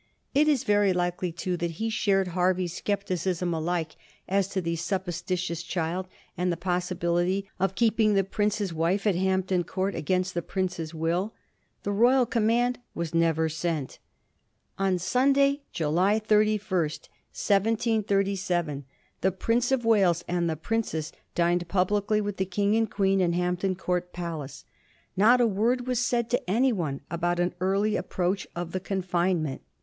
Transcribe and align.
It 0.33 0.47
is 0.47 0.63
very 0.63 0.93
likely, 0.93 1.31
too, 1.31 1.55
that 1.57 1.69
he 1.73 1.91
shared 1.91 2.29
Hervey's 2.29 2.81
scepticism 2.83 3.53
alike 3.53 3.95
as 4.27 4.47
to 4.47 4.59
the 4.59 4.75
sup 4.75 5.05
posititious 5.05 5.63
child 5.63 6.07
and 6.35 6.51
the 6.51 6.57
possibility 6.57 7.47
of 7.59 7.75
keeping 7.75 8.15
the 8.15 8.23
prince's 8.23 8.73
wife 8.73 9.05
at 9.05 9.13
Hampton 9.13 9.63
Court 9.63 9.93
against 9.93 10.33
the 10.33 10.41
prince's 10.41 10.91
will. 10.95 11.35
The 11.83 11.91
Royal 11.91 12.25
command 12.25 12.79
was 12.95 13.13
never 13.13 13.47
sent. 13.47 13.99
On 14.79 14.97
Sunday, 14.97 15.61
July 15.71 16.17
31, 16.17 16.61
1737, 16.79 18.85
the 19.21 19.31
Prince 19.31 19.71
of 19.71 19.85
Wales 19.85 20.25
and 20.27 20.49
the 20.49 20.55
princess 20.55 21.11
dined 21.35 21.67
publicly 21.67 22.19
with 22.19 22.37
the 22.37 22.45
King 22.45 22.75
and 22.75 22.89
Queen 22.89 23.21
in 23.21 23.33
Hampton 23.33 23.75
Court 23.75 24.11
Palace. 24.11 24.65
Not 25.15 25.39
a 25.39 25.45
word 25.45 25.85
was 25.85 26.03
said 26.03 26.27
to 26.31 26.49
any 26.49 26.73
one 26.73 27.01
about 27.11 27.39
an 27.39 27.53
early 27.59 27.95
approach 27.95 28.47
of 28.55 28.71
the 28.71 28.79
confinement. 28.79 29.61